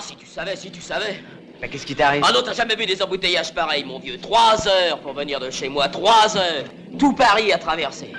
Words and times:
si 0.00 0.16
tu 0.16 0.26
savais, 0.26 0.56
si 0.56 0.70
tu 0.70 0.80
savais. 0.80 1.22
Mais 1.60 1.68
qu'est-ce 1.68 1.84
qui 1.86 1.94
t'arrive 1.94 2.22
Ah 2.26 2.32
non, 2.32 2.40
t'as 2.44 2.54
jamais 2.54 2.74
vu 2.74 2.86
des 2.86 3.02
embouteillages 3.02 3.52
pareils, 3.54 3.84
mon 3.84 3.98
vieux. 3.98 4.18
Trois 4.18 4.66
heures 4.66 4.98
pour 5.00 5.12
venir 5.12 5.38
de 5.40 5.50
chez 5.50 5.68
moi, 5.68 5.88
trois 5.88 6.36
heures. 6.36 6.64
Tout 6.98 7.12
Paris 7.14 7.52
à 7.52 7.58
traverser. 7.58 8.12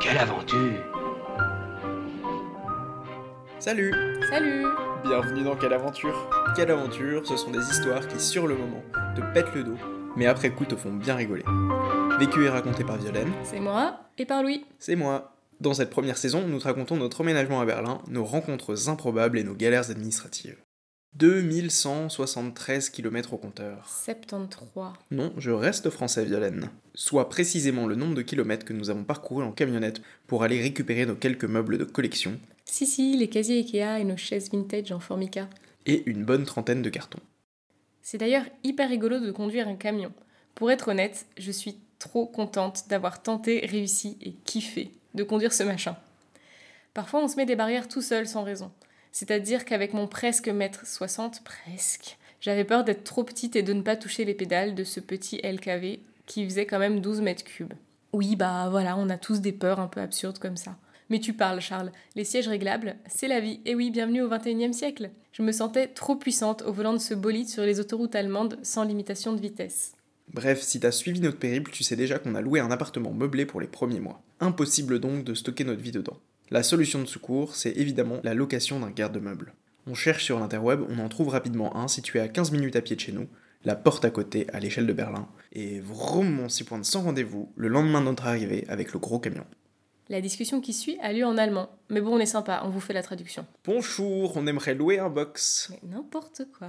Quelle 0.00 0.18
aventure 0.18 0.82
Salut 3.58 3.92
Salut 4.30 4.64
Bienvenue 5.04 5.42
dans 5.44 5.56
Quelle 5.56 5.72
aventure 5.72 6.30
Quelle 6.56 6.70
aventure, 6.70 7.26
ce 7.26 7.36
sont 7.36 7.50
des 7.50 7.58
histoires 7.70 8.06
qui, 8.06 8.18
sur 8.20 8.46
le 8.46 8.54
moment, 8.56 8.82
te 9.14 9.20
pètent 9.34 9.54
le 9.54 9.64
dos, 9.64 9.76
mais 10.16 10.26
après 10.26 10.50
coup 10.50 10.64
te 10.64 10.76
font 10.76 10.92
bien 10.92 11.14
rigoler. 11.16 11.44
Vécu 12.18 12.44
et 12.44 12.48
raconté 12.48 12.84
par 12.84 12.96
Violaine, 12.96 13.32
C'est 13.44 13.60
moi 13.60 13.98
et 14.18 14.26
par 14.26 14.42
Louis. 14.42 14.64
c'est 14.78 14.96
moi. 14.96 15.32
Dans 15.60 15.74
cette 15.74 15.90
première 15.90 16.16
saison, 16.16 16.46
nous 16.46 16.58
te 16.58 16.64
racontons 16.64 16.96
notre 16.96 17.20
emménagement 17.20 17.60
à 17.60 17.66
Berlin, 17.66 18.00
nos 18.08 18.24
rencontres 18.24 18.88
improbables 18.88 19.38
et 19.38 19.44
nos 19.44 19.54
galères 19.54 19.90
administratives. 19.90 20.56
2173 21.14 22.88
km 22.88 23.34
au 23.34 23.36
compteur. 23.36 23.86
73. 24.04 24.92
Non, 25.10 25.32
je 25.36 25.50
reste 25.50 25.90
français, 25.90 26.24
Violaine. 26.24 26.70
Soit 26.94 27.28
précisément 27.28 27.86
le 27.86 27.96
nombre 27.96 28.14
de 28.14 28.22
kilomètres 28.22 28.64
que 28.64 28.72
nous 28.72 28.88
avons 28.90 29.04
parcouru 29.04 29.42
en 29.44 29.52
camionnette 29.52 30.00
pour 30.26 30.44
aller 30.44 30.62
récupérer 30.62 31.04
nos 31.04 31.16
quelques 31.16 31.44
meubles 31.44 31.76
de 31.78 31.84
collection, 31.84 32.38
Si, 32.64 32.86
si, 32.86 33.16
les 33.16 33.28
casiers 33.28 33.58
Ikea 33.58 33.98
et 34.00 34.04
nos 34.04 34.16
chaises 34.16 34.50
vintage 34.50 34.92
en 34.92 35.00
formica. 35.00 35.48
et 35.86 36.02
une 36.08 36.24
bonne 36.24 36.44
trentaine 36.44 36.82
de 36.82 36.88
cartons. 36.90 37.20
C'est 38.02 38.18
d'ailleurs 38.18 38.44
hyper 38.64 38.88
rigolo 38.88 39.18
de 39.18 39.30
conduire 39.32 39.68
un 39.68 39.76
camion. 39.76 40.12
Pour 40.54 40.70
être 40.70 40.88
honnête, 40.88 41.26
je 41.36 41.50
suis 41.50 41.76
trop 41.98 42.26
contente 42.26 42.84
d'avoir 42.88 43.22
tenté, 43.22 43.66
réussi 43.66 44.16
et 44.22 44.32
kiffé 44.44 44.92
de 45.14 45.22
conduire 45.22 45.52
ce 45.52 45.62
machin. 45.62 45.96
Parfois, 46.94 47.22
on 47.22 47.28
se 47.28 47.36
met 47.36 47.46
des 47.46 47.56
barrières 47.56 47.88
tout 47.88 48.02
seul 48.02 48.26
sans 48.26 48.42
raison. 48.42 48.70
C'est-à-dire 49.12 49.64
qu'avec 49.64 49.92
mon 49.92 50.06
presque 50.06 50.48
mètre 50.48 50.86
60, 50.86 51.42
presque, 51.44 52.18
j'avais 52.40 52.64
peur 52.64 52.84
d'être 52.84 53.04
trop 53.04 53.24
petite 53.24 53.56
et 53.56 53.62
de 53.62 53.72
ne 53.72 53.82
pas 53.82 53.96
toucher 53.96 54.24
les 54.24 54.34
pédales 54.34 54.74
de 54.74 54.84
ce 54.84 55.00
petit 55.00 55.38
LKV 55.38 56.00
qui 56.26 56.44
faisait 56.44 56.66
quand 56.66 56.78
même 56.78 57.00
12 57.00 57.20
mètres 57.20 57.44
cubes. 57.44 57.74
Oui, 58.12 58.36
bah 58.36 58.68
voilà, 58.70 58.96
on 58.96 59.08
a 59.08 59.18
tous 59.18 59.40
des 59.40 59.52
peurs 59.52 59.80
un 59.80 59.86
peu 59.88 60.00
absurdes 60.00 60.38
comme 60.38 60.56
ça. 60.56 60.76
Mais 61.10 61.18
tu 61.18 61.32
parles, 61.32 61.60
Charles. 61.60 61.90
Les 62.14 62.24
sièges 62.24 62.48
réglables, 62.48 62.96
c'est 63.06 63.28
la 63.28 63.40
vie. 63.40 63.60
Et 63.64 63.74
oui, 63.74 63.90
bienvenue 63.90 64.22
au 64.22 64.28
21e 64.28 64.72
siècle. 64.72 65.10
Je 65.32 65.42
me 65.42 65.52
sentais 65.52 65.88
trop 65.88 66.16
puissante 66.16 66.62
au 66.62 66.72
volant 66.72 66.92
de 66.92 66.98
ce 66.98 67.14
bolide 67.14 67.48
sur 67.48 67.64
les 67.64 67.80
autoroutes 67.80 68.14
allemandes 68.14 68.58
sans 68.62 68.84
limitation 68.84 69.32
de 69.32 69.40
vitesse. 69.40 69.92
Bref, 70.32 70.62
si 70.62 70.78
t'as 70.78 70.92
suivi 70.92 71.20
notre 71.20 71.38
périple, 71.38 71.72
tu 71.72 71.82
sais 71.82 71.96
déjà 71.96 72.18
qu'on 72.18 72.36
a 72.36 72.40
loué 72.40 72.60
un 72.60 72.70
appartement 72.70 73.12
meublé 73.12 73.46
pour 73.46 73.60
les 73.60 73.66
premiers 73.66 73.98
mois. 73.98 74.22
Impossible 74.38 75.00
donc 75.00 75.24
de 75.24 75.34
stocker 75.34 75.64
notre 75.64 75.82
vie 75.82 75.90
dedans. 75.90 76.18
La 76.50 76.62
solution 76.62 77.00
de 77.00 77.06
secours, 77.06 77.56
c'est 77.56 77.76
évidemment 77.76 78.20
la 78.22 78.34
location 78.34 78.78
d'un 78.78 78.90
garde-meuble. 78.90 79.54
On 79.86 79.94
cherche 79.94 80.24
sur 80.24 80.38
l'interweb, 80.38 80.82
on 80.88 80.98
en 80.98 81.08
trouve 81.08 81.28
rapidement 81.28 81.76
un 81.76 81.88
situé 81.88 82.20
à 82.20 82.28
15 82.28 82.52
minutes 82.52 82.76
à 82.76 82.80
pied 82.80 82.94
de 82.94 83.00
chez 83.00 83.12
nous, 83.12 83.26
la 83.64 83.74
porte 83.74 84.04
à 84.04 84.10
côté 84.10 84.46
à 84.52 84.60
l'échelle 84.60 84.86
de 84.86 84.92
Berlin, 84.92 85.28
et 85.52 85.80
vroom, 85.80 86.40
on 86.40 86.48
s'y 86.48 86.64
pointe 86.64 86.84
sans 86.84 87.02
rendez-vous 87.02 87.52
le 87.56 87.68
lendemain 87.68 88.00
de 88.00 88.06
notre 88.06 88.26
arrivée 88.26 88.64
avec 88.68 88.92
le 88.92 89.00
gros 89.00 89.18
camion. 89.18 89.44
La 90.08 90.20
discussion 90.20 90.60
qui 90.60 90.72
suit 90.72 90.98
a 91.02 91.12
lieu 91.12 91.24
en 91.24 91.38
allemand. 91.38 91.70
Mais 91.88 92.00
bon, 92.00 92.16
on 92.16 92.18
est 92.18 92.26
sympa, 92.26 92.62
on 92.64 92.68
vous 92.68 92.80
fait 92.80 92.92
la 92.92 93.02
traduction. 93.02 93.46
Bonjour, 93.64 94.36
on 94.36 94.46
aimerait 94.46 94.74
louer 94.74 94.98
un 94.98 95.08
box. 95.08 95.70
Mais 95.70 95.88
n'importe 95.88 96.42
quoi. 96.56 96.68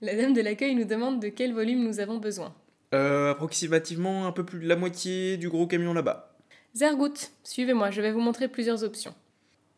La 0.00 0.14
dame 0.14 0.34
de 0.34 0.40
l'accueil 0.40 0.74
nous 0.74 0.84
demande 0.84 1.20
de 1.20 1.28
quel 1.28 1.52
volume 1.52 1.84
nous 1.84 1.98
avons 1.98 2.18
besoin. 2.18 2.54
Euh, 2.94 3.30
approximativement 3.32 4.26
un 4.26 4.32
peu 4.32 4.44
plus 4.44 4.60
de 4.60 4.68
la 4.68 4.76
moitié 4.76 5.36
du 5.36 5.48
gros 5.48 5.66
camion 5.66 5.92
là-bas. 5.92 6.36
Zergout, 6.74 7.14
suivez-moi, 7.42 7.90
je 7.90 8.00
vais 8.00 8.12
vous 8.12 8.20
montrer 8.20 8.48
plusieurs 8.48 8.84
options. 8.84 9.14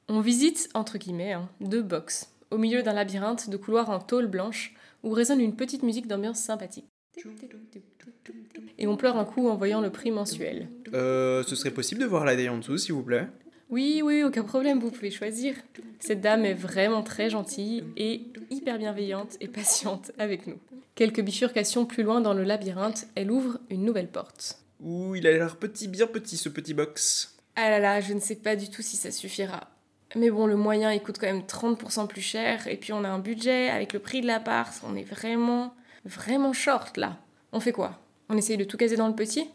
On 0.09 0.21
visite, 0.21 0.69
entre 0.75 0.99
guillemets, 0.99 1.33
hein, 1.33 1.49
deux 1.61 1.83
box, 1.83 2.33
au 2.51 2.59
milieu 2.59 2.83
d'un 2.83 2.93
labyrinthe 2.93 3.51
de 3.51 3.57
couloirs 3.57 3.91
en 3.91 4.01
tôle 4.01 4.27
blanche 4.27 4.75
où 5.03 5.11
résonne 5.11 5.41
une 5.41 5.55
petite 5.55 5.83
musique 5.83 6.07
d'ambiance 6.07 6.41
sympathique. 6.41 6.87
Et 8.79 8.87
on 8.87 8.97
pleure 8.97 9.17
un 9.17 9.25
coup 9.25 9.49
en 9.49 9.57
voyant 9.57 9.81
le 9.81 9.91
prix 9.91 10.11
mensuel. 10.11 10.69
Euh, 10.95 11.43
ce 11.43 11.57
serait 11.57 11.71
possible 11.71 12.01
de 12.01 12.07
voir 12.07 12.25
la 12.25 12.37
taille 12.37 12.49
en 12.49 12.59
dessous, 12.59 12.79
s'il 12.79 12.95
vous 12.95 13.03
plaît? 13.03 13.29
Oui, 13.71 14.01
oui, 14.03 14.23
aucun 14.23 14.45
problème, 14.45 14.79
vous 14.79 14.91
pouvez 14.91 15.11
choisir. 15.11 15.55
Cette 15.99 16.21
dame 16.21 16.45
est 16.45 16.55
vraiment 16.55 17.03
très 17.03 17.29
gentille 17.29 17.85
et 17.97 18.23
hyper 18.51 18.79
bienveillante 18.79 19.37
et 19.41 19.49
patiente 19.49 20.11
avec 20.19 20.47
nous. 20.47 20.59
Quelques 20.99 21.21
bifurcations 21.21 21.87
plus 21.87 22.03
loin 22.03 22.21
dans 22.21 22.35
le 22.35 22.43
labyrinthe, 22.43 23.07
elle 23.15 23.31
ouvre 23.31 23.61
une 23.71 23.85
nouvelle 23.85 24.09
porte. 24.09 24.59
Ouh, 24.81 25.15
il 25.15 25.29
a 25.29 25.31
l'air 25.31 25.55
petit, 25.55 25.87
bien 25.87 26.09
petit 26.09 26.37
ce 26.37 26.49
petit 26.49 26.75
box. 26.75 27.39
Ah 27.55 27.71
là 27.71 27.79
là, 27.79 28.01
je 28.01 28.13
ne 28.15 28.19
sais 28.19 28.35
pas 28.35 28.57
du 28.57 28.69
tout 28.69 28.83
si 28.83 28.97
ça 28.97 29.13
suffira. 29.13 29.69
Mais 30.17 30.29
bon, 30.29 30.49
le 30.49 30.57
moyen, 30.57 30.93
il 30.93 31.01
coûte 31.01 31.19
quand 31.21 31.29
même 31.29 31.43
30% 31.43 32.09
plus 32.09 32.21
cher. 32.21 32.67
Et 32.67 32.77
puis 32.77 32.93
on 32.93 33.05
a 33.05 33.09
un 33.09 33.21
budget 33.21 33.69
avec 33.69 33.93
le 33.93 34.01
prix 34.01 34.23
de 34.23 34.27
l'appart. 34.27 34.75
On 34.85 34.97
est 34.97 35.05
vraiment, 35.05 35.73
vraiment 36.05 36.53
short 36.53 36.97
là. 36.97 37.19
On 37.53 37.61
fait 37.61 37.71
quoi? 37.71 38.01
On 38.29 38.37
essaye 38.37 38.57
de 38.57 38.65
tout 38.65 38.77
caser 38.77 38.97
dans 38.97 39.07
le 39.07 39.15
petit? 39.15 39.49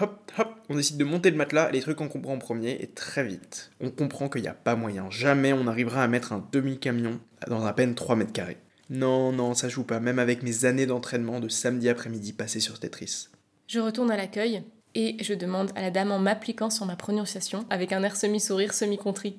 Hop, 0.00 0.32
hop, 0.38 0.54
on 0.70 0.76
décide 0.76 0.96
de 0.96 1.04
monter 1.04 1.30
le 1.30 1.36
matelas, 1.36 1.70
les 1.72 1.82
trucs 1.82 1.98
qu'on 1.98 2.08
comprend 2.08 2.32
en 2.32 2.38
premier, 2.38 2.82
et 2.82 2.86
très 2.86 3.22
vite, 3.22 3.70
on 3.80 3.90
comprend 3.90 4.30
qu'il 4.30 4.42
n'y 4.42 4.48
a 4.48 4.54
pas 4.54 4.76
moyen. 4.76 5.10
Jamais 5.10 5.52
on 5.52 5.66
arrivera 5.66 6.02
à 6.02 6.08
mettre 6.08 6.32
un 6.32 6.48
demi-camion 6.52 7.20
dans 7.48 7.66
à 7.66 7.74
peine 7.74 7.94
3 7.94 8.16
mètres 8.16 8.32
carrés. 8.32 8.56
Non, 8.88 9.32
non, 9.32 9.54
ça 9.54 9.68
joue 9.68 9.84
pas, 9.84 10.00
même 10.00 10.18
avec 10.18 10.42
mes 10.42 10.64
années 10.64 10.86
d'entraînement 10.86 11.40
de 11.40 11.48
samedi 11.48 11.88
après-midi 11.88 12.32
passées 12.32 12.60
sur 12.60 12.78
Tetris. 12.78 13.28
Je 13.66 13.80
retourne 13.80 14.10
à 14.10 14.16
l'accueil 14.16 14.62
et 14.94 15.16
je 15.22 15.34
demande 15.34 15.72
à 15.74 15.82
la 15.82 15.90
dame 15.90 16.12
en 16.12 16.18
m'appliquant 16.18 16.70
sur 16.70 16.86
ma 16.86 16.96
prononciation 16.96 17.66
avec 17.68 17.92
un 17.92 18.02
air 18.02 18.16
semi-sourire, 18.16 18.72
semi-contrit. 18.72 19.36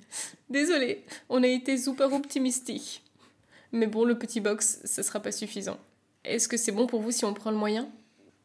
Désolée, 0.49 1.05
on 1.29 1.43
a 1.43 1.47
été 1.47 1.77
super 1.77 2.11
optimistique. 2.13 3.03
Mais 3.71 3.87
bon, 3.87 4.03
le 4.03 4.17
petit 4.17 4.41
box, 4.41 4.81
ce 4.83 5.01
sera 5.01 5.19
pas 5.19 5.31
suffisant. 5.31 5.77
Est-ce 6.25 6.47
que 6.47 6.57
c'est 6.57 6.71
bon 6.71 6.87
pour 6.87 7.01
vous 7.01 7.11
si 7.11 7.25
on 7.25 7.33
prend 7.33 7.51
le 7.51 7.57
moyen? 7.57 7.89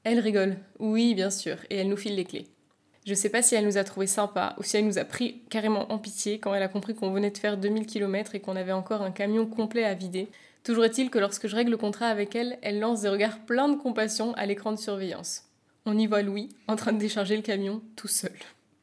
Elle 0.04 0.20
rigole. 0.20 0.56
Oui, 0.78 1.14
bien 1.14 1.30
sûr, 1.30 1.56
et 1.70 1.76
elle 1.76 1.88
nous 1.88 1.96
file 1.96 2.16
les 2.16 2.24
clés. 2.24 2.46
Je 3.04 3.14
sais 3.14 3.28
pas 3.28 3.42
si 3.42 3.56
elle 3.56 3.64
nous 3.64 3.78
a 3.78 3.84
trouvé 3.84 4.06
sympa 4.06 4.54
ou 4.58 4.62
si 4.62 4.76
elle 4.76 4.86
nous 4.86 4.98
a 4.98 5.04
pris 5.04 5.42
carrément 5.50 5.92
en 5.92 5.98
pitié 5.98 6.38
quand 6.38 6.54
elle 6.54 6.62
a 6.62 6.68
compris 6.68 6.94
qu'on 6.94 7.10
venait 7.10 7.32
de 7.32 7.38
faire 7.38 7.56
2000 7.56 7.86
km 7.86 8.36
et 8.36 8.40
qu'on 8.40 8.54
avait 8.54 8.72
encore 8.72 9.02
un 9.02 9.10
camion 9.10 9.46
complet 9.46 9.84
à 9.84 9.94
vider. 9.94 10.28
Toujours 10.64 10.84
est-il 10.84 11.10
que 11.10 11.18
lorsque 11.18 11.48
je 11.48 11.56
règle 11.56 11.72
le 11.72 11.76
contrat 11.76 12.06
avec 12.06 12.36
elle, 12.36 12.58
elle 12.62 12.78
lance 12.78 13.02
des 13.02 13.08
regards 13.08 13.40
pleins 13.40 13.68
de 13.68 13.76
compassion 13.76 14.32
à 14.34 14.46
l'écran 14.46 14.72
de 14.72 14.78
surveillance. 14.78 15.44
On 15.86 15.98
y 15.98 16.06
voit 16.06 16.22
Louis 16.22 16.50
en 16.68 16.76
train 16.76 16.92
de 16.92 16.98
décharger 16.98 17.34
le 17.34 17.42
camion 17.42 17.82
tout 17.96 18.08
seul. 18.08 18.32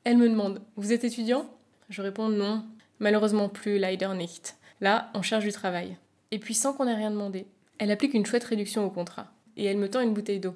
Elle 0.04 0.18
me 0.18 0.28
demande 0.28 0.62
Vous 0.76 0.92
êtes 0.92 1.06
étudiant? 1.06 1.50
Je 1.90 2.02
réponds 2.02 2.28
non. 2.28 2.66
Malheureusement 3.00 3.48
plus, 3.48 3.80
leider 3.80 4.10
nicht. 4.16 4.56
Là, 4.82 5.10
on 5.14 5.22
cherche 5.22 5.46
du 5.46 5.54
travail. 5.54 5.98
Et 6.32 6.40
puis 6.40 6.54
sans 6.54 6.74
qu'on 6.74 6.88
ait 6.88 6.96
rien 6.96 7.12
demandé, 7.12 7.46
elle 7.78 7.92
applique 7.92 8.14
une 8.14 8.26
chouette 8.26 8.44
réduction 8.44 8.86
au 8.86 8.90
contrat. 8.90 9.32
Et 9.56 9.64
elle 9.64 9.78
me 9.78 9.90
tend 9.90 10.02
une 10.02 10.14
bouteille 10.14 10.42
d'eau. 10.42 10.56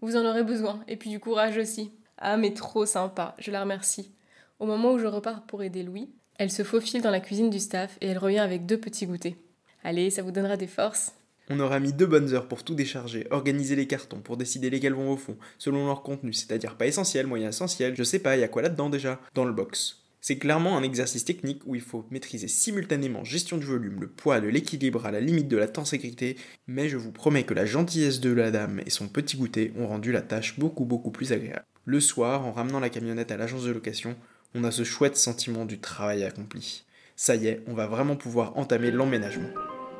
Vous 0.00 0.16
en 0.16 0.24
aurez 0.24 0.44
besoin, 0.44 0.82
et 0.86 0.96
puis 0.96 1.10
du 1.10 1.20
courage 1.20 1.58
aussi. 1.58 1.90
Ah, 2.16 2.36
mais 2.36 2.54
trop 2.54 2.86
sympa, 2.86 3.34
je 3.38 3.50
la 3.50 3.60
remercie. 3.60 4.12
Au 4.60 4.66
moment 4.66 4.92
où 4.92 4.98
je 4.98 5.06
repars 5.06 5.42
pour 5.42 5.62
aider 5.62 5.82
Louis, 5.82 6.10
elle 6.38 6.50
se 6.50 6.62
faufile 6.62 7.02
dans 7.02 7.10
la 7.10 7.20
cuisine 7.20 7.50
du 7.50 7.58
staff 7.58 7.98
et 8.00 8.06
elle 8.06 8.18
revient 8.18 8.38
avec 8.38 8.66
deux 8.66 8.78
petits 8.78 9.06
goûters. 9.06 9.34
Allez, 9.82 10.10
ça 10.10 10.22
vous 10.22 10.32
donnera 10.32 10.56
des 10.56 10.66
forces. 10.66 11.12
On 11.48 11.58
aura 11.58 11.80
mis 11.80 11.92
deux 11.92 12.06
bonnes 12.06 12.32
heures 12.32 12.46
pour 12.46 12.62
tout 12.62 12.74
décharger, 12.74 13.26
organiser 13.30 13.74
les 13.74 13.88
cartons, 13.88 14.20
pour 14.20 14.36
décider 14.36 14.70
lesquels 14.70 14.94
vont 14.94 15.10
au 15.10 15.16
fond, 15.16 15.36
selon 15.58 15.86
leur 15.86 16.02
contenu, 16.02 16.32
c'est-à-dire 16.32 16.76
pas 16.76 16.86
essentiel, 16.86 17.26
moyen 17.26 17.48
essentiel, 17.48 17.96
je 17.96 18.04
sais 18.04 18.20
pas, 18.20 18.36
y 18.36 18.44
a 18.44 18.48
quoi 18.48 18.62
là-dedans 18.62 18.88
déjà, 18.88 19.20
dans 19.34 19.44
le 19.44 19.52
box. 19.52 19.96
C'est 20.20 20.36
clairement 20.36 20.76
un 20.76 20.82
exercice 20.82 21.24
technique 21.24 21.62
où 21.66 21.74
il 21.74 21.80
faut 21.80 22.04
maîtriser 22.10 22.46
simultanément 22.46 23.24
gestion 23.24 23.56
du 23.56 23.64
volume, 23.64 24.00
le 24.00 24.06
poids, 24.06 24.40
de 24.40 24.48
l'équilibre 24.48 25.06
à 25.06 25.10
la 25.10 25.20
limite 25.20 25.48
de 25.48 25.56
la 25.56 25.66
tenségrité, 25.66 26.36
mais 26.68 26.88
je 26.90 26.98
vous 26.98 27.10
promets 27.10 27.44
que 27.44 27.54
la 27.54 27.64
gentillesse 27.64 28.20
de 28.20 28.30
la 28.30 28.50
dame 28.50 28.82
et 28.84 28.90
son 28.90 29.08
petit 29.08 29.38
goûter 29.38 29.72
ont 29.78 29.88
rendu 29.88 30.12
la 30.12 30.20
tâche 30.20 30.58
beaucoup 30.58 30.84
beaucoup 30.84 31.10
plus 31.10 31.32
agréable. 31.32 31.64
Le 31.86 32.00
soir, 32.00 32.46
en 32.46 32.52
ramenant 32.52 32.80
la 32.80 32.90
camionnette 32.90 33.32
à 33.32 33.38
l'agence 33.38 33.64
de 33.64 33.72
location, 33.72 34.14
on 34.54 34.62
a 34.62 34.70
ce 34.70 34.84
chouette 34.84 35.16
sentiment 35.16 35.64
du 35.64 35.80
travail 35.80 36.22
accompli. 36.22 36.84
Ça 37.16 37.34
y 37.34 37.46
est, 37.46 37.62
on 37.66 37.74
va 37.74 37.86
vraiment 37.86 38.16
pouvoir 38.16 38.56
entamer 38.58 38.90
l'emménagement. 38.90 39.48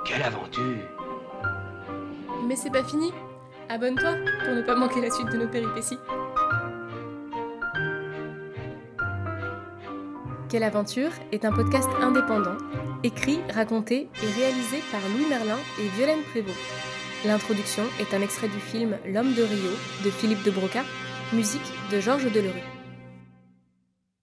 Quelle 0.05 0.23
aventure 0.23 0.89
Mais 2.47 2.57
c'est 2.57 2.71
pas 2.71 2.83
fini 2.83 3.13
Abonne-toi 3.69 4.15
pour 4.45 4.55
ne 4.55 4.63
pas 4.63 4.75
manquer 4.75 5.01
la 5.01 5.11
suite 5.11 5.29
de 5.29 5.37
nos 5.37 5.47
péripéties. 5.47 5.99
Quelle 10.49 10.65
aventure 10.65 11.11
est 11.31 11.45
un 11.45 11.53
podcast 11.53 11.89
indépendant, 12.01 12.57
écrit, 13.05 13.41
raconté 13.55 14.09
et 14.23 14.41
réalisé 14.41 14.83
par 14.91 15.01
Louis 15.15 15.29
Merlin 15.29 15.59
et 15.79 15.89
Violaine 15.97 16.23
Prévost. 16.31 16.57
L'introduction 17.25 17.85
est 18.01 18.15
un 18.15 18.23
extrait 18.23 18.49
du 18.49 18.59
film 18.59 18.97
L'homme 19.07 19.35
de 19.35 19.43
Rio 19.43 19.71
de 20.05 20.11
Philippe 20.11 20.43
de 20.43 20.51
Broca, 20.51 20.83
musique 21.33 21.61
de 21.93 22.01
Georges 22.01 22.33
Delerue. 22.33 22.80